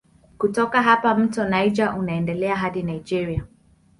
[0.37, 3.43] Kutoka hapa mto Niger unaendelea hadi Nigeria.